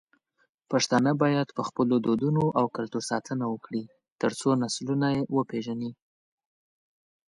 پښتانه 0.71 1.11
بايد 1.21 1.47
په 1.57 1.61
خپلو 1.67 1.95
دودونو 2.05 2.43
او 2.59 2.65
کلتور 2.75 3.03
ساتنه 3.11 3.45
وکړي، 3.53 3.83
ترڅو 4.21 4.49
نسلونه 4.63 5.07
يې 5.15 5.21
وپېژني. 5.35 5.91